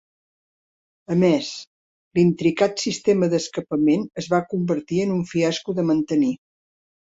A 1.15 1.17
més, 1.23 1.49
el 2.15 2.21
intricat 2.21 2.81
sistema 2.87 3.29
d'escapament 3.35 4.09
es 4.23 4.33
va 4.35 4.43
convertir 4.57 5.05
en 5.07 5.15
un 5.21 5.23
fiasco 5.37 5.79
de 5.81 5.89
mantenir. 5.95 6.35